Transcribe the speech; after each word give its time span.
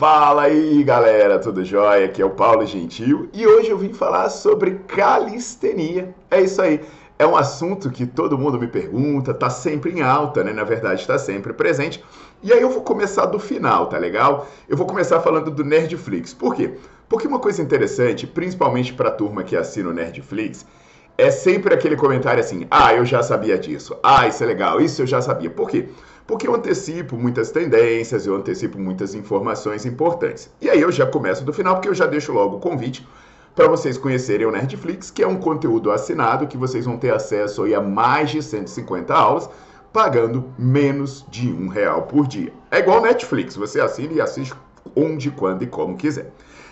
Fala 0.00 0.44
aí 0.44 0.82
galera, 0.82 1.38
tudo 1.38 1.62
jóia? 1.62 2.06
Aqui 2.06 2.22
é 2.22 2.24
o 2.24 2.30
Paulo 2.30 2.64
Gentil 2.64 3.28
e 3.34 3.46
hoje 3.46 3.68
eu 3.68 3.76
vim 3.76 3.92
falar 3.92 4.30
sobre 4.30 4.76
calistenia. 4.88 6.14
É 6.30 6.40
isso 6.40 6.62
aí, 6.62 6.80
é 7.18 7.26
um 7.26 7.36
assunto 7.36 7.90
que 7.90 8.06
todo 8.06 8.38
mundo 8.38 8.58
me 8.58 8.66
pergunta, 8.66 9.34
tá 9.34 9.50
sempre 9.50 9.92
em 9.92 10.00
alta, 10.00 10.42
né? 10.42 10.54
Na 10.54 10.64
verdade, 10.64 11.02
está 11.02 11.18
sempre 11.18 11.52
presente. 11.52 12.02
E 12.42 12.50
aí 12.50 12.62
eu 12.62 12.70
vou 12.70 12.80
começar 12.80 13.26
do 13.26 13.38
final, 13.38 13.88
tá 13.88 13.98
legal? 13.98 14.46
Eu 14.66 14.74
vou 14.74 14.86
começar 14.86 15.20
falando 15.20 15.50
do 15.50 15.62
Nerdflix. 15.62 16.32
Por 16.32 16.54
quê? 16.54 16.78
Porque 17.06 17.28
uma 17.28 17.38
coisa 17.38 17.60
interessante, 17.60 18.26
principalmente 18.26 18.94
para 18.94 19.10
a 19.10 19.12
turma 19.12 19.44
que 19.44 19.54
assina 19.54 19.90
o 19.90 19.92
Nerdflix, 19.92 20.64
é 21.18 21.30
sempre 21.30 21.74
aquele 21.74 21.96
comentário 21.96 22.40
assim: 22.40 22.66
ah, 22.70 22.94
eu 22.94 23.04
já 23.04 23.22
sabia 23.22 23.58
disso, 23.58 23.94
ah, 24.02 24.26
isso 24.26 24.42
é 24.42 24.46
legal, 24.46 24.80
isso 24.80 25.02
eu 25.02 25.06
já 25.06 25.20
sabia. 25.20 25.50
Por 25.50 25.68
quê? 25.68 25.90
Porque 26.30 26.46
eu 26.46 26.54
antecipo 26.54 27.16
muitas 27.16 27.50
tendências, 27.50 28.24
eu 28.24 28.36
antecipo 28.36 28.78
muitas 28.78 29.16
informações 29.16 29.84
importantes. 29.84 30.48
E 30.60 30.70
aí 30.70 30.80
eu 30.80 30.92
já 30.92 31.04
começo 31.04 31.42
do 31.42 31.52
final, 31.52 31.74
porque 31.74 31.88
eu 31.88 31.94
já 31.94 32.06
deixo 32.06 32.32
logo 32.32 32.58
o 32.58 32.60
convite 32.60 33.04
para 33.52 33.66
vocês 33.66 33.98
conhecerem 33.98 34.46
o 34.46 34.52
Nerdflix, 34.52 35.10
que 35.10 35.24
é 35.24 35.26
um 35.26 35.34
conteúdo 35.34 35.90
assinado 35.90 36.46
que 36.46 36.56
vocês 36.56 36.84
vão 36.84 36.96
ter 36.96 37.12
acesso 37.12 37.64
a 37.74 37.80
mais 37.80 38.30
de 38.30 38.40
150 38.40 39.12
aulas, 39.12 39.50
pagando 39.92 40.44
menos 40.56 41.26
de 41.28 41.50
um 41.50 41.66
real 41.66 42.02
por 42.02 42.28
dia. 42.28 42.52
É 42.70 42.78
igual 42.78 43.02
Netflix, 43.02 43.56
você 43.56 43.80
assina 43.80 44.12
e 44.12 44.20
assiste 44.20 44.54
onde, 44.94 45.32
quando 45.32 45.64
e 45.64 45.66
como 45.66 45.96
quiser. 45.96 46.30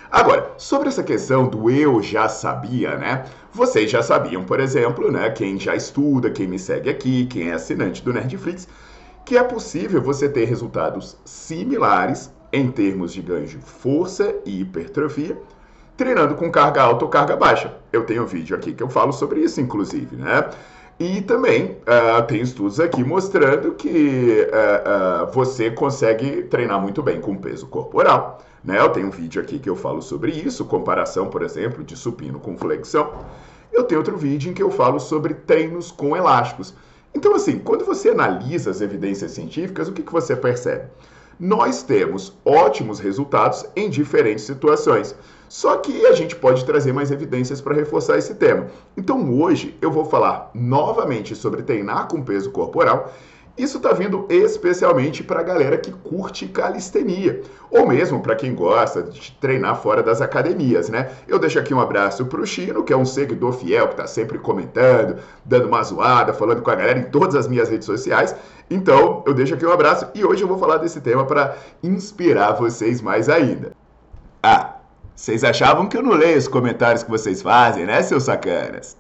Agora, 0.09 0.53
sobre 0.57 0.87
essa 0.87 1.03
questão 1.03 1.49
do 1.49 1.69
eu 1.69 2.01
já 2.01 2.29
sabia, 2.29 2.97
né? 2.97 3.25
Vocês 3.53 3.91
já 3.91 4.05
sabiam, 4.05 4.45
por 4.45 4.61
exemplo, 4.61 5.11
né? 5.11 5.31
Quem 5.31 5.59
já 5.59 5.75
estuda, 5.75 6.31
quem 6.31 6.47
me 6.47 6.61
segue 6.61 6.89
aqui, 6.89 7.27
quem 7.27 7.51
é 7.51 7.55
assinante 7.55 8.05
do 8.05 8.13
Nerdflix, 8.13 8.69
que 9.29 9.37
é 9.37 9.45
possível 9.45 10.01
você 10.01 10.27
ter 10.27 10.47
resultados 10.47 11.15
similares 11.23 12.33
em 12.51 12.71
termos 12.71 13.13
de 13.13 13.21
ganho 13.21 13.47
de 13.47 13.59
força 13.59 14.35
e 14.47 14.63
hipertrofia, 14.63 15.39
treinando 15.99 16.35
com 16.35 16.51
carga 16.51 16.81
alta 16.81 17.05
ou 17.05 17.11
carga 17.11 17.37
baixa. 17.37 17.75
Eu 17.93 18.07
tenho 18.07 18.23
um 18.23 18.27
vídeo 18.27 18.57
aqui 18.57 18.73
que 18.73 18.83
eu 18.83 18.89
falo 18.89 19.13
sobre 19.13 19.41
isso, 19.41 19.61
inclusive, 19.61 20.17
né? 20.17 20.49
E 20.99 21.21
também 21.21 21.73
uh, 21.83 22.23
tem 22.27 22.41
estudos 22.41 22.81
aqui 22.81 23.05
mostrando 23.05 23.73
que 23.73 24.49
uh, 24.49 25.25
uh, 25.27 25.31
você 25.31 25.71
consegue 25.71 26.45
treinar 26.45 26.81
muito 26.81 27.03
bem 27.03 27.21
com 27.21 27.37
peso 27.37 27.67
corporal. 27.67 28.39
Né? 28.65 28.81
Eu 28.81 28.89
tenho 28.89 29.09
um 29.09 29.11
vídeo 29.11 29.43
aqui 29.43 29.59
que 29.59 29.69
eu 29.69 29.77
falo 29.77 30.01
sobre 30.01 30.33
isso, 30.33 30.65
comparação, 30.65 31.29
por 31.29 31.43
exemplo, 31.43 31.85
de 31.85 31.95
supino 31.95 32.41
com 32.41 32.57
flexão. 32.57 33.13
Eu 33.71 33.85
tenho 33.85 34.01
outro 34.01 34.17
vídeo 34.17 34.51
em 34.51 34.55
que 34.55 34.63
eu 34.63 34.71
falo 34.71 34.99
sobre 34.99 35.35
treinos 35.35 35.93
com 35.93 36.17
elásticos. 36.17 36.75
Então, 37.19 37.35
assim, 37.35 37.59
quando 37.59 37.85
você 37.85 38.11
analisa 38.11 38.71
as 38.71 38.81
evidências 38.81 39.33
científicas, 39.33 39.89
o 39.89 39.93
que, 39.93 40.05
que 40.05 40.13
você 40.13 40.37
percebe? 40.37 40.85
Nós 41.39 41.83
temos 41.83 42.33
ótimos 42.45 43.01
resultados 43.01 43.67
em 43.75 43.91
diferentes 43.91 44.45
situações. 44.45 45.17
Só 45.49 45.79
que 45.79 46.07
a 46.07 46.13
gente 46.13 46.37
pode 46.37 46.65
trazer 46.65 46.93
mais 46.93 47.11
evidências 47.11 47.61
para 47.61 47.75
reforçar 47.75 48.19
esse 48.19 48.37
tema. 48.37 48.69
Então 48.97 49.37
hoje 49.41 49.77
eu 49.83 49.91
vou 49.91 50.05
falar 50.05 50.53
novamente 50.55 51.35
sobre 51.35 51.65
treinar 51.65 52.07
com 52.07 52.23
peso 52.23 52.53
corporal 52.53 53.13
isso 53.59 53.79
está 53.79 53.93
vindo 53.93 54.25
especialmente 54.31 55.25
para 55.25 55.41
a 55.41 55.43
galera 55.43 55.77
que 55.77 55.91
curte 55.91 56.47
calistenia, 56.47 57.43
ou 57.71 57.87
mesmo 57.87 58.21
para 58.21 58.37
quem 58.37 58.55
gosta 58.55 59.03
de 59.03 59.33
treinar 59.41 59.83
fora 59.83 60.03
das 60.03 60.21
academias, 60.21 60.89
né? 60.89 61.11
Eu 61.27 61.39
deixo 61.39 61.59
aqui 61.59 61.75
um 61.75 61.81
abraço 61.81 62.25
para 62.27 62.41
o 62.41 62.47
Chino, 62.47 62.85
que 62.85 62.93
é 62.93 62.97
um 62.97 63.05
seguidor 63.05 63.53
fiel, 63.53 63.89
que 63.89 63.95
está 63.95 64.07
sempre 64.07 64.39
comentando, 64.39 65.17
dando 65.45 65.67
uma 65.67 65.83
zoada, 65.83 66.33
falando 66.33 66.63
com 66.63 66.71
a 66.71 66.75
galera 66.75 67.01
em 67.01 67.11
todas 67.11 67.35
as 67.35 67.49
minhas 67.49 67.69
redes 67.69 67.87
sociais. 67.87 68.35
Então, 68.71 69.25
eu 69.27 69.35
deixo 69.35 69.55
aqui 69.55 69.67
um 69.67 69.73
abraço 69.73 70.07
e 70.15 70.25
hoje 70.25 70.43
eu 70.43 70.49
vou 70.49 70.59
falar 70.59 70.77
desse 70.77 71.01
tema 71.01 71.27
para 71.27 71.57
inspirar 71.83 72.53
vocês 72.53 73.03
mais 73.03 73.29
ainda. 73.29 73.73
Ah, 74.43 74.77
vocês 75.17 75.43
achavam 75.43 75.89
que 75.89 75.97
eu 75.97 76.03
não 76.03 76.13
leio 76.13 76.39
os 76.39 76.47
comentários 76.47 77.03
que 77.03 77.11
vocês 77.11 77.43
fazem, 77.43 77.85
né, 77.85 78.03
seus 78.03 78.23
sacanas? 78.23 78.97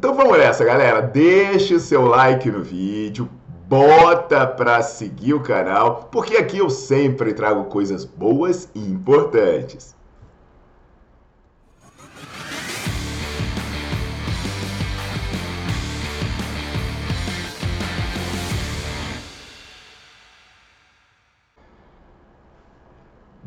Então 0.00 0.14
vamos 0.14 0.38
nessa, 0.38 0.64
galera. 0.64 1.02
Deixe 1.02 1.74
o 1.74 1.78
seu 1.78 2.06
like 2.06 2.50
no 2.50 2.62
vídeo, 2.62 3.28
bota 3.68 4.46
para 4.46 4.80
seguir 4.80 5.34
o 5.34 5.42
canal, 5.42 6.08
porque 6.10 6.38
aqui 6.38 6.56
eu 6.56 6.70
sempre 6.70 7.34
trago 7.34 7.64
coisas 7.64 8.06
boas 8.06 8.70
e 8.74 8.80
importantes. 8.80 9.94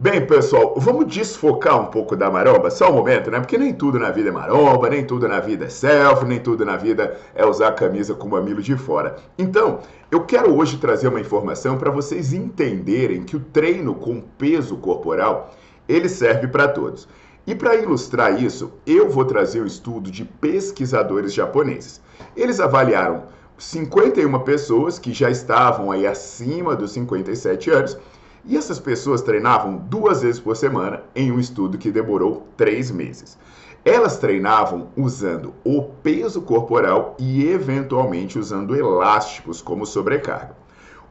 Bem, 0.04 0.26
pessoal, 0.26 0.74
vamos 0.76 1.08
desfocar 1.08 1.80
um 1.80 1.86
pouco 1.86 2.14
da 2.14 2.30
maromba, 2.30 2.70
só 2.70 2.92
um 2.92 2.96
momento, 2.96 3.32
né? 3.32 3.40
Porque 3.40 3.58
nem 3.58 3.74
tudo 3.74 3.98
na 3.98 4.12
vida 4.12 4.28
é 4.28 4.32
maromba, 4.34 4.90
nem 4.90 5.06
tudo 5.06 5.30
na 5.30 5.40
vida 5.40 5.64
é 5.64 5.70
selfie, 5.70 6.26
nem 6.26 6.42
tudo 6.42 6.66
na 6.66 6.76
vida 6.76 7.18
é 7.34 7.46
usar 7.46 7.70
a 7.70 7.72
camisa 7.72 8.14
com 8.14 8.28
o 8.28 8.32
mamilo 8.32 8.62
de 8.62 8.76
fora. 8.76 9.16
Então, 9.38 9.80
eu 10.12 10.26
quero 10.26 10.54
hoje 10.54 10.76
trazer 10.76 11.08
uma 11.08 11.22
informação 11.22 11.78
para 11.78 11.90
vocês 11.90 12.34
entenderem 12.34 13.24
que 13.24 13.38
o 13.38 13.40
treino 13.40 13.96
com 13.96 14.20
peso 14.20 14.76
corporal, 14.76 15.56
ele 15.88 16.10
serve 16.10 16.50
para 16.50 16.68
todos. 16.68 17.08
E 17.48 17.56
para 17.56 17.78
ilustrar 17.78 18.44
isso, 18.44 18.74
eu 18.86 19.10
vou 19.10 19.24
trazer 19.24 19.62
um 19.62 19.66
estudo 19.66 20.12
de 20.12 20.26
pesquisadores 20.26 21.34
japoneses. 21.34 22.02
Eles 22.36 22.60
avaliaram 22.60 23.24
51 23.58 24.38
pessoas 24.40 25.00
que 25.00 25.14
já 25.14 25.30
estavam 25.30 25.92
aí 25.94 26.06
acima 26.06 26.76
dos 26.76 26.92
57 26.92 27.70
anos 27.72 27.98
e 28.46 28.58
essas 28.58 28.80
pessoas 28.80 29.22
treinavam 29.22 29.78
duas 29.78 30.22
vezes 30.22 30.40
por 30.40 30.56
semana 30.56 31.04
em 31.16 31.32
um 31.32 31.40
estudo 31.40 31.78
que 31.78 31.92
demorou 31.92 32.48
três 32.58 32.92
meses. 32.92 33.38
Elas 33.86 34.18
treinavam 34.18 34.90
usando 34.96 35.54
o 35.64 35.82
peso 35.82 36.42
corporal 36.42 37.16
e, 37.20 37.46
eventualmente, 37.48 38.40
usando 38.40 38.76
elásticos 38.76 39.62
como 39.62 39.86
sobrecarga. 39.86 40.56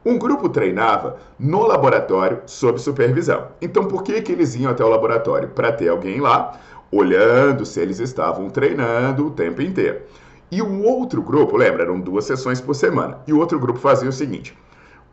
Um 0.04 0.18
grupo 0.18 0.48
treinava 0.48 1.16
no 1.38 1.66
laboratório 1.66 2.40
sob 2.46 2.78
supervisão. 2.80 3.48
Então, 3.60 3.84
por 3.84 4.02
que, 4.02 4.20
que 4.20 4.32
eles 4.32 4.54
iam 4.54 4.70
até 4.70 4.84
o 4.84 4.88
laboratório? 4.88 5.50
Para 5.50 5.72
ter 5.72 5.88
alguém 5.88 6.20
lá 6.20 6.58
olhando 6.90 7.64
se 7.64 7.80
eles 7.80 8.00
estavam 8.00 8.50
treinando 8.50 9.26
o 9.26 9.30
tempo 9.30 9.62
inteiro. 9.62 10.02
E 10.50 10.60
o 10.60 10.82
outro 10.82 11.22
grupo, 11.22 11.56
lembra, 11.56 11.84
eram 11.84 12.00
duas 12.00 12.24
sessões 12.24 12.60
por 12.60 12.74
semana. 12.74 13.20
E 13.26 13.32
o 13.32 13.38
outro 13.38 13.58
grupo 13.58 13.78
fazia 13.78 14.08
o 14.08 14.12
seguinte: 14.12 14.56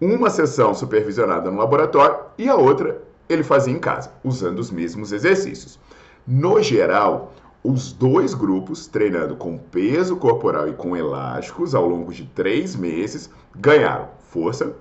uma 0.01 0.30
sessão 0.30 0.74
supervisionada 0.74 1.51
no 1.51 1.57
laboratório 1.57 2.18
e 2.38 2.48
a 2.48 2.56
outra 2.56 3.01
ele 3.28 3.44
fazia 3.44 3.74
em 3.74 3.80
casa, 3.80 4.12
usando 4.24 4.60
os 4.60 4.72
mesmos 4.72 5.12
exercícios. 5.12 5.80
No 6.25 6.62
geral, 6.62 7.34
os 7.63 7.92
dois 7.92 8.34
grupos, 8.34 8.88
treinando 8.88 9.36
com 9.36 9.57
peso 9.57 10.16
corporal 10.16 10.69
e 10.69 10.74
com 10.74 10.96
elásticos 10.96 11.75
ao 11.75 11.88
longo 11.88 12.13
de 12.13 12.25
três 12.25 12.75
meses, 12.75 13.30
ganharam 13.56 14.07
força, 14.30 14.74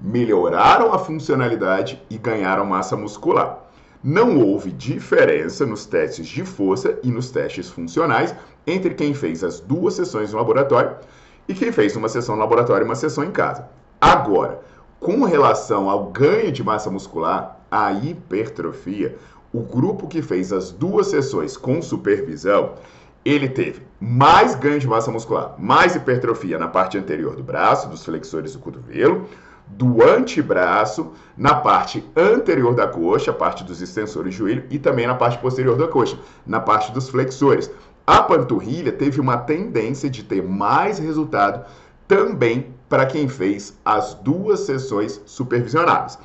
melhoraram 0.00 0.92
a 0.92 0.98
funcionalidade 0.98 2.02
e 2.08 2.16
ganharam 2.16 2.64
massa 2.64 2.96
muscular. 2.96 3.58
Não 4.02 4.38
houve 4.40 4.70
diferença 4.70 5.64
nos 5.64 5.86
testes 5.86 6.26
de 6.26 6.44
força 6.44 6.98
e 7.02 7.10
nos 7.10 7.30
testes 7.30 7.70
funcionais 7.70 8.34
entre 8.66 8.94
quem 8.94 9.14
fez 9.14 9.44
as 9.44 9.60
duas 9.60 9.94
sessões 9.94 10.32
no 10.32 10.38
laboratório 10.38 10.96
e 11.48 11.54
quem 11.54 11.70
fez 11.70 11.94
uma 11.96 12.08
sessão 12.08 12.34
no 12.34 12.40
laboratório 12.42 12.84
e 12.84 12.88
uma 12.88 12.94
sessão 12.94 13.24
em 13.24 13.30
casa. 13.30 13.68
Agora, 14.04 14.60
com 15.00 15.24
relação 15.24 15.88
ao 15.88 16.10
ganho 16.10 16.52
de 16.52 16.62
massa 16.62 16.90
muscular, 16.90 17.58
a 17.70 17.90
hipertrofia, 17.90 19.16
o 19.50 19.60
grupo 19.60 20.06
que 20.06 20.20
fez 20.20 20.52
as 20.52 20.70
duas 20.70 21.06
sessões 21.06 21.56
com 21.56 21.80
supervisão, 21.80 22.74
ele 23.24 23.48
teve 23.48 23.80
mais 23.98 24.54
ganho 24.54 24.78
de 24.78 24.86
massa 24.86 25.10
muscular, 25.10 25.54
mais 25.58 25.96
hipertrofia 25.96 26.58
na 26.58 26.68
parte 26.68 26.98
anterior 26.98 27.34
do 27.34 27.42
braço, 27.42 27.88
dos 27.88 28.04
flexores 28.04 28.52
do 28.52 28.58
cotovelo, 28.58 29.26
do 29.66 30.02
antebraço, 30.02 31.12
na 31.34 31.54
parte 31.54 32.04
anterior 32.14 32.74
da 32.74 32.86
coxa, 32.86 33.32
parte 33.32 33.64
dos 33.64 33.80
extensores 33.80 34.34
do 34.34 34.36
joelho, 34.36 34.64
e 34.68 34.78
também 34.78 35.06
na 35.06 35.14
parte 35.14 35.38
posterior 35.38 35.78
da 35.78 35.88
coxa, 35.88 36.18
na 36.46 36.60
parte 36.60 36.92
dos 36.92 37.08
flexores. 37.08 37.70
A 38.06 38.22
panturrilha 38.22 38.92
teve 38.92 39.18
uma 39.18 39.38
tendência 39.38 40.10
de 40.10 40.22
ter 40.22 40.42
mais 40.42 40.98
resultado 40.98 41.64
também 42.06 42.74
para 42.94 43.06
quem 43.06 43.26
fez 43.26 43.76
as 43.84 44.14
duas 44.14 44.60
sessões 44.60 45.20
supervisionadas. 45.26 46.16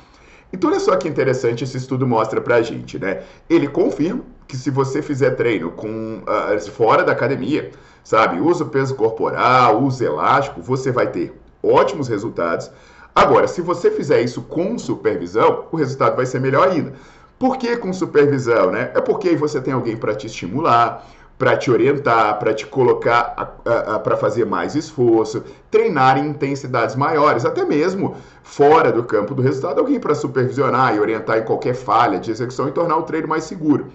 Então, 0.52 0.70
olha 0.70 0.78
só 0.78 0.94
que 0.94 1.08
interessante 1.08 1.64
esse 1.64 1.76
estudo 1.76 2.06
mostra 2.06 2.40
para 2.40 2.54
a 2.54 2.62
gente, 2.62 2.96
né? 2.96 3.24
Ele 3.48 3.66
confirma 3.66 4.22
que 4.46 4.56
se 4.56 4.70
você 4.70 5.02
fizer 5.02 5.30
treino 5.30 5.72
com 5.72 6.22
uh, 6.22 6.70
fora 6.70 7.02
da 7.02 7.10
academia, 7.10 7.72
sabe, 8.04 8.40
usa 8.40 8.64
peso 8.64 8.94
corporal, 8.94 9.82
usa 9.82 10.04
elástico, 10.04 10.62
você 10.62 10.92
vai 10.92 11.08
ter 11.08 11.34
ótimos 11.60 12.06
resultados. 12.06 12.70
Agora, 13.12 13.48
se 13.48 13.60
você 13.60 13.90
fizer 13.90 14.22
isso 14.22 14.42
com 14.42 14.78
supervisão, 14.78 15.64
o 15.72 15.76
resultado 15.76 16.14
vai 16.14 16.24
ser 16.24 16.40
melhor 16.40 16.68
ainda. 16.68 16.92
Por 17.36 17.56
que 17.56 17.76
com 17.78 17.92
supervisão, 17.92 18.70
né? 18.70 18.92
É 18.94 19.00
porque 19.00 19.30
aí 19.30 19.36
você 19.36 19.60
tem 19.60 19.74
alguém 19.74 19.96
para 19.96 20.14
te 20.14 20.28
estimular, 20.28 21.04
para 21.40 21.56
te 21.56 21.70
orientar, 21.70 22.38
para 22.38 22.52
te 22.52 22.66
colocar 22.66 23.62
para 24.04 24.14
fazer 24.18 24.44
mais 24.44 24.74
esforço, 24.74 25.42
treinar 25.70 26.18
em 26.18 26.28
intensidades 26.28 26.94
maiores, 26.94 27.46
até 27.46 27.64
mesmo 27.64 28.14
fora 28.42 28.92
do 28.92 29.02
campo 29.04 29.34
do 29.34 29.40
resultado, 29.40 29.80
alguém 29.80 29.98
para 29.98 30.14
supervisionar 30.14 30.94
e 30.94 31.00
orientar 31.00 31.38
em 31.38 31.42
qualquer 31.42 31.74
falha 31.74 32.20
de 32.20 32.30
execução 32.30 32.68
e 32.68 32.72
tornar 32.72 32.98
o 32.98 33.04
treino 33.04 33.26
mais 33.26 33.44
seguro. 33.44 33.86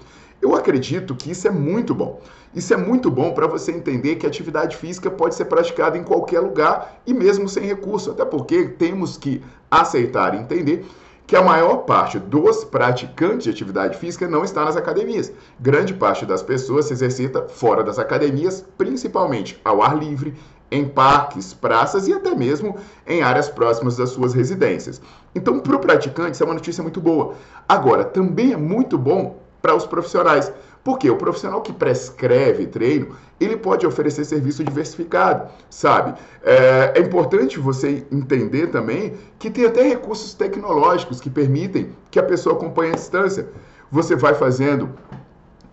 Eu 0.41 0.55
acredito 0.55 1.13
que 1.13 1.29
isso 1.29 1.47
é 1.47 1.51
muito 1.51 1.93
bom. 1.93 2.19
Isso 2.55 2.73
é 2.73 2.77
muito 2.77 3.11
bom 3.11 3.31
para 3.31 3.45
você 3.45 3.71
entender 3.71 4.15
que 4.15 4.25
atividade 4.25 4.75
física 4.75 5.11
pode 5.11 5.35
ser 5.35 5.45
praticada 5.45 5.99
em 5.99 6.03
qualquer 6.03 6.39
lugar 6.39 6.99
e 7.05 7.13
mesmo 7.13 7.47
sem 7.47 7.63
recurso, 7.63 8.09
até 8.09 8.25
porque 8.25 8.69
temos 8.69 9.17
que 9.17 9.43
aceitar 9.69 10.33
e 10.33 10.39
entender 10.39 10.83
que 11.27 11.35
a 11.35 11.41
maior 11.41 11.77
parte 11.77 12.19
dos 12.19 12.63
praticantes 12.63 13.45
de 13.45 13.49
atividade 13.49 13.97
física 13.97 14.27
não 14.27 14.43
está 14.43 14.63
nas 14.63 14.77
academias. 14.77 15.31
Grande 15.59 15.93
parte 15.93 16.25
das 16.25 16.43
pessoas 16.43 16.85
se 16.85 16.93
exercita 16.93 17.47
fora 17.47 17.83
das 17.83 17.97
academias, 17.97 18.63
principalmente 18.77 19.59
ao 19.65 19.81
ar 19.81 19.97
livre, 19.97 20.35
em 20.71 20.87
parques, 20.87 21.53
praças 21.53 22.07
e 22.07 22.13
até 22.13 22.35
mesmo 22.35 22.75
em 23.07 23.21
áreas 23.21 23.49
próximas 23.49 23.97
das 23.97 24.09
suas 24.09 24.33
residências. 24.33 25.01
Então, 25.33 25.59
para 25.59 25.75
o 25.75 25.79
praticante, 25.79 26.33
isso 26.33 26.43
é 26.43 26.45
uma 26.45 26.53
notícia 26.53 26.83
muito 26.83 27.01
boa. 27.01 27.33
Agora, 27.67 28.03
também 28.03 28.53
é 28.53 28.57
muito 28.57 28.97
bom 28.97 29.37
para 29.61 29.75
os 29.75 29.85
profissionais, 29.85 30.51
porque 30.85 31.09
o 31.09 31.17
profissional 31.17 31.61
que 31.61 31.73
prescreve 31.73 32.67
treino, 32.67 33.15
ele 33.39 33.57
pode 33.57 33.87
oferecer 33.87 34.23
serviço 34.23 34.63
diversificado, 34.63 35.49
sabe? 35.67 36.13
É, 36.43 36.93
é, 36.95 36.99
importante 36.99 37.57
você 37.57 38.05
entender 38.11 38.67
também 38.67 39.15
que 39.39 39.49
tem 39.49 39.65
até 39.65 39.81
recursos 39.81 40.35
tecnológicos 40.35 41.19
que 41.19 41.27
permitem 41.27 41.89
que 42.11 42.19
a 42.19 42.23
pessoa 42.23 42.55
acompanhe 42.55 42.91
a 42.91 42.95
distância. 42.95 43.49
Você 43.89 44.15
vai 44.15 44.35
fazendo 44.35 44.91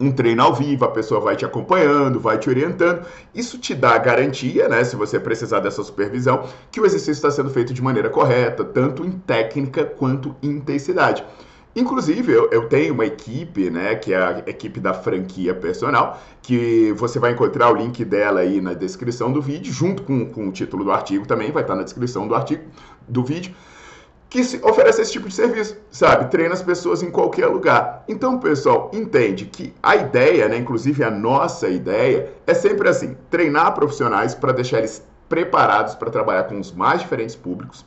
um 0.01 0.11
treino 0.11 0.43
ao 0.43 0.55
vivo, 0.55 0.87
a 0.87 0.91
pessoa 0.91 1.21
vai 1.21 1.37
te 1.37 1.45
acompanhando, 1.45 2.19
vai 2.19 2.39
te 2.39 2.49
orientando. 2.49 3.05
Isso 3.35 3.59
te 3.59 3.75
dá 3.75 3.99
garantia, 3.99 4.67
né, 4.67 4.83
se 4.83 4.97
você 4.97 5.21
precisar 5.21 5.61
dessa 5.61 5.83
supervisão, 5.83 6.49
que 6.71 6.81
o 6.81 6.87
exercício 6.87 7.13
está 7.13 7.31
sendo 7.31 7.51
feito 7.51 7.75
de 7.75 7.83
maneira 7.83 8.09
correta, 8.09 8.65
tanto 8.65 9.05
em 9.05 9.11
técnica 9.11 9.85
quanto 9.85 10.35
em 10.43 10.53
intensidade. 10.53 11.23
Inclusive, 11.75 12.31
eu, 12.31 12.51
eu, 12.51 12.69
tenho 12.69 12.93
uma 12.93 13.07
equipe, 13.07 13.71
né, 13.71 13.95
que 13.95 14.13
é 14.13 14.17
a 14.17 14.39
equipe 14.47 14.79
da 14.79 14.93
franquia 14.93 15.55
personal, 15.55 16.21
que 16.43 16.93
você 16.93 17.19
vai 17.19 17.33
encontrar 17.33 17.71
o 17.71 17.75
link 17.75 18.05
dela 18.05 18.41
aí 18.41 18.61
na 18.61 18.75
descrição 18.75 19.33
do 19.33 19.41
vídeo, 19.41 19.73
junto 19.73 20.03
com, 20.03 20.27
com 20.27 20.49
o 20.49 20.53
título 20.53 20.85
do 20.85 20.93
artigo 20.93 21.27
também, 21.27 21.51
vai 21.51 21.63
estar 21.63 21.75
na 21.75 21.83
descrição 21.83 22.29
do 22.29 22.35
artigo, 22.35 22.63
do 23.09 23.25
vídeo, 23.25 23.55
que 24.29 24.41
oferece 24.63 25.03
esse 25.03 25.13
tipo 25.13 25.29
de 25.29 25.35
serviço, 25.35 25.77
sabe? 25.91 26.31
Treina 26.31 26.55
as 26.55 26.63
pessoas 26.63 27.03
em 27.03 27.11
qualquer 27.11 27.47
lugar. 27.49 28.03
Então, 28.09 28.39
pessoal, 28.39 28.91
entende 28.93 29.45
que 29.45 29.75
a 29.83 29.97
ideia, 29.97 30.49
né, 30.49 30.57
inclusive 30.57 31.05
a 31.05 31.11
nossa 31.11 31.69
ideia, 31.69 32.33
é 32.47 32.55
sempre 32.55 32.89
assim, 32.89 33.17
treinar 33.31 33.75
profissionais 33.75 34.35
para 34.35 34.53
deixar 34.53 34.79
eles 34.79 35.07
preparados 35.29 35.95
para 35.95 36.11
trabalhar 36.11 36.45
com 36.45 36.59
os 36.61 36.73
mais 36.73 37.01
diferentes 37.01 37.35
públicos, 37.35 37.87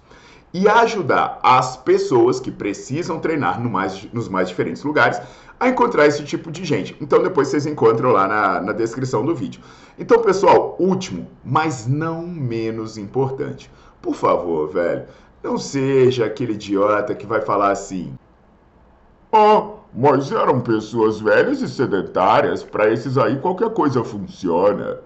e 0.57 0.69
ajudar 0.69 1.37
as 1.43 1.75
pessoas 1.75 2.39
que 2.39 2.49
precisam 2.49 3.19
treinar 3.19 3.61
no 3.61 3.69
mais, 3.69 4.07
nos 4.13 4.29
mais 4.29 4.47
diferentes 4.47 4.85
lugares 4.85 5.19
a 5.59 5.67
encontrar 5.67 6.07
esse 6.07 6.23
tipo 6.23 6.49
de 6.49 6.63
gente. 6.63 6.95
Então 7.01 7.21
depois 7.21 7.49
vocês 7.49 7.65
encontram 7.65 8.13
lá 8.13 8.25
na, 8.25 8.61
na 8.61 8.71
descrição 8.71 9.25
do 9.25 9.35
vídeo. 9.35 9.61
Então, 9.99 10.21
pessoal, 10.21 10.77
último, 10.79 11.27
mas 11.43 11.85
não 11.85 12.25
menos 12.25 12.97
importante. 12.97 13.69
Por 14.01 14.15
favor, 14.15 14.69
velho, 14.69 15.03
não 15.43 15.57
seja 15.57 16.25
aquele 16.25 16.53
idiota 16.53 17.13
que 17.13 17.25
vai 17.25 17.41
falar 17.41 17.71
assim. 17.71 18.17
Ah, 19.33 19.71
mas 19.93 20.31
eram 20.31 20.61
pessoas 20.61 21.19
velhas 21.19 21.61
e 21.61 21.67
sedentárias. 21.67 22.63
Para 22.63 22.89
esses 22.93 23.17
aí 23.17 23.37
qualquer 23.41 23.71
coisa 23.71 24.05
funciona. 24.05 25.01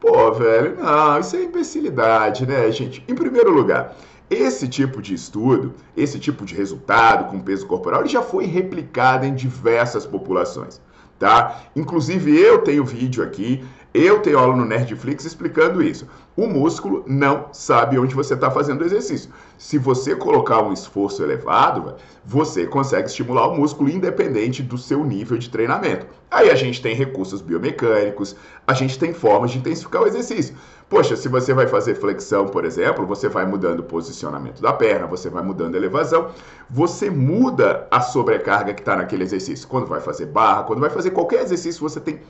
Pô, 0.00 0.32
velho, 0.32 0.76
não, 0.82 1.20
isso 1.20 1.36
é 1.36 1.44
imbecilidade, 1.44 2.44
né, 2.44 2.68
gente? 2.72 3.04
Em 3.06 3.14
primeiro 3.14 3.52
lugar, 3.52 3.94
esse 4.32 4.66
tipo 4.66 5.02
de 5.02 5.14
estudo, 5.14 5.74
esse 5.96 6.18
tipo 6.18 6.44
de 6.44 6.54
resultado 6.54 7.30
com 7.30 7.40
peso 7.40 7.66
corporal, 7.66 8.00
ele 8.00 8.08
já 8.08 8.22
foi 8.22 8.46
replicado 8.46 9.26
em 9.26 9.34
diversas 9.34 10.06
populações, 10.06 10.80
tá? 11.18 11.62
Inclusive 11.76 12.34
eu 12.36 12.62
tenho 12.62 12.84
vídeo 12.84 13.22
aqui, 13.22 13.64
eu 13.94 14.20
tenho 14.20 14.38
aula 14.38 14.56
no 14.56 14.64
Nerdflix 14.64 15.24
explicando 15.24 15.82
isso. 15.82 16.06
O 16.34 16.46
músculo 16.46 17.04
não 17.06 17.48
sabe 17.52 17.98
onde 17.98 18.14
você 18.14 18.32
está 18.32 18.50
fazendo 18.50 18.80
o 18.80 18.84
exercício. 18.84 19.30
Se 19.58 19.76
você 19.76 20.16
colocar 20.16 20.62
um 20.62 20.72
esforço 20.72 21.22
elevado, 21.22 21.96
você 22.24 22.66
consegue 22.66 23.08
estimular 23.08 23.48
o 23.48 23.54
músculo 23.54 23.90
independente 23.90 24.62
do 24.62 24.78
seu 24.78 25.04
nível 25.04 25.36
de 25.36 25.50
treinamento. 25.50 26.06
Aí 26.30 26.48
a 26.50 26.54
gente 26.54 26.80
tem 26.80 26.94
recursos 26.94 27.42
biomecânicos, 27.42 28.34
a 28.66 28.72
gente 28.72 28.98
tem 28.98 29.12
formas 29.12 29.50
de 29.50 29.58
intensificar 29.58 30.02
o 30.02 30.06
exercício. 30.06 30.56
Poxa, 30.88 31.14
se 31.14 31.28
você 31.28 31.52
vai 31.52 31.66
fazer 31.66 31.94
flexão, 31.94 32.46
por 32.48 32.64
exemplo, 32.64 33.06
você 33.06 33.28
vai 33.28 33.44
mudando 33.44 33.80
o 33.80 33.84
posicionamento 33.84 34.62
da 34.62 34.72
perna, 34.72 35.06
você 35.06 35.28
vai 35.28 35.42
mudando 35.42 35.74
a 35.74 35.78
elevação, 35.78 36.30
você 36.68 37.10
muda 37.10 37.86
a 37.90 38.00
sobrecarga 38.00 38.72
que 38.72 38.80
está 38.80 38.96
naquele 38.96 39.24
exercício. 39.24 39.68
Quando 39.68 39.86
vai 39.86 40.00
fazer 40.00 40.26
barra, 40.26 40.62
quando 40.62 40.80
vai 40.80 40.90
fazer 40.90 41.10
qualquer 41.10 41.42
exercício, 41.42 41.80
você 41.80 42.00
tem 42.00 42.20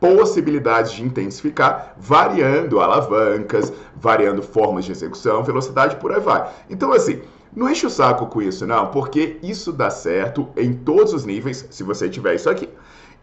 possibilidades 0.00 0.92
de 0.92 1.02
intensificar, 1.02 1.94
variando 1.98 2.80
alavancas, 2.80 3.72
variando 3.96 4.42
formas 4.42 4.84
de 4.84 4.92
execução, 4.92 5.42
velocidade, 5.42 5.96
por 5.96 6.12
aí 6.12 6.20
vai. 6.20 6.48
Então, 6.70 6.92
assim, 6.92 7.20
não 7.54 7.68
enche 7.68 7.86
o 7.86 7.90
saco 7.90 8.26
com 8.26 8.40
isso, 8.40 8.66
não, 8.66 8.88
porque 8.88 9.38
isso 9.42 9.72
dá 9.72 9.90
certo 9.90 10.48
em 10.56 10.72
todos 10.72 11.12
os 11.12 11.24
níveis, 11.24 11.66
se 11.70 11.82
você 11.82 12.08
tiver 12.08 12.34
isso 12.34 12.48
aqui. 12.48 12.68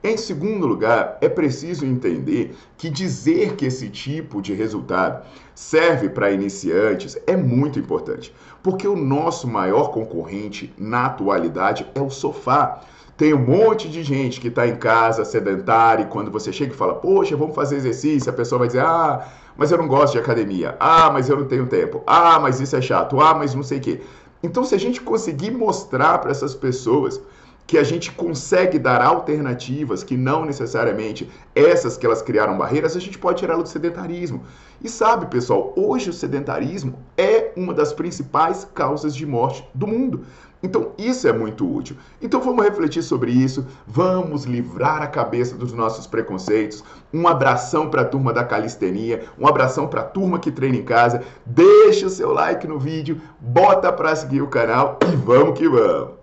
Em 0.03 0.17
segundo 0.17 0.67
lugar, 0.67 1.17
é 1.19 1.27
preciso 1.27 1.83
entender 1.83 2.55
que 2.77 2.91
dizer 2.91 3.55
que 3.55 3.65
esse 3.65 3.89
tipo 3.89 4.39
de 4.39 4.53
resultado 4.53 5.25
serve 5.55 6.09
para 6.09 6.31
iniciantes 6.31 7.17
é 7.25 7.35
muito 7.35 7.79
importante, 7.79 8.31
porque 8.61 8.87
o 8.87 8.95
nosso 8.95 9.47
maior 9.47 9.91
concorrente 9.91 10.71
na 10.77 11.07
atualidade 11.07 11.87
é 11.95 12.01
o 12.01 12.11
sofá. 12.11 12.81
Tem 13.17 13.33
um 13.33 13.39
monte 13.39 13.87
de 13.87 14.03
gente 14.03 14.41
que 14.41 14.49
está 14.49 14.67
em 14.67 14.75
casa 14.75 15.23
sedentária 15.23 16.03
e 16.03 16.07
quando 16.07 16.29
você 16.29 16.51
chega 16.51 16.73
e 16.73 16.75
fala, 16.75 16.95
poxa, 16.95 17.37
vamos 17.37 17.55
fazer 17.55 17.77
exercício, 17.77 18.29
a 18.29 18.33
pessoa 18.33 18.59
vai 18.59 18.67
dizer, 18.67 18.81
ah, 18.81 19.25
mas 19.55 19.71
eu 19.71 19.77
não 19.77 19.87
gosto 19.87 20.13
de 20.13 20.19
academia, 20.19 20.75
ah, 20.79 21.09
mas 21.09 21.29
eu 21.29 21.37
não 21.37 21.45
tenho 21.45 21.65
tempo, 21.65 22.03
ah, 22.05 22.39
mas 22.41 22.59
isso 22.59 22.75
é 22.75 22.81
chato, 22.81 23.21
ah, 23.21 23.33
mas 23.33 23.55
não 23.55 23.63
sei 23.63 23.77
o 23.77 23.81
quê. 23.81 24.01
Então, 24.43 24.65
se 24.65 24.75
a 24.75 24.77
gente 24.77 24.99
conseguir 24.99 25.51
mostrar 25.51 26.17
para 26.17 26.29
essas 26.29 26.53
pessoas 26.53 27.21
que 27.65 27.77
a 27.77 27.83
gente 27.83 28.11
consegue 28.11 28.77
dar 28.77 29.01
alternativas 29.01 30.03
que 30.03 30.15
não 30.15 30.45
necessariamente 30.45 31.27
essas 31.55 31.97
que 31.97 32.05
elas 32.05 32.21
criaram 32.21 32.57
barreiras, 32.57 32.95
a 32.95 32.99
gente 32.99 33.17
pode 33.17 33.39
tirá-lo 33.39 33.63
do 33.63 33.69
sedentarismo. 33.69 34.43
E 34.83 34.89
sabe, 34.89 35.25
pessoal, 35.27 35.73
hoje 35.75 36.09
o 36.09 36.13
sedentarismo 36.13 36.99
é 37.17 37.51
uma 37.55 37.73
das 37.73 37.91
principais 37.91 38.67
causas 38.73 39.15
de 39.15 39.25
morte 39.25 39.67
do 39.73 39.87
mundo. 39.87 40.25
Então, 40.63 40.91
isso 40.97 41.27
é 41.27 41.33
muito 41.33 41.71
útil. 41.71 41.95
Então, 42.21 42.41
vamos 42.41 42.63
refletir 42.63 43.03
sobre 43.03 43.31
isso, 43.31 43.65
vamos 43.85 44.45
livrar 44.45 45.01
a 45.01 45.07
cabeça 45.07 45.55
dos 45.55 45.73
nossos 45.73 46.07
preconceitos. 46.07 46.83
Um 47.13 47.27
abração 47.27 47.89
para 47.89 48.01
a 48.01 48.05
turma 48.05 48.33
da 48.33 48.43
calistenia, 48.43 49.25
um 49.39 49.47
abração 49.47 49.87
para 49.87 50.01
a 50.01 50.05
turma 50.05 50.39
que 50.39 50.51
treina 50.51 50.77
em 50.77 50.83
casa. 50.83 51.23
Deixa 51.45 52.07
o 52.07 52.09
seu 52.09 52.31
like 52.31 52.67
no 52.67 52.79
vídeo, 52.79 53.21
bota 53.39 53.91
para 53.91 54.15
seguir 54.15 54.41
o 54.41 54.47
canal 54.47 54.97
e 55.11 55.15
vamos 55.15 55.57
que 55.57 55.67
vamos. 55.67 56.14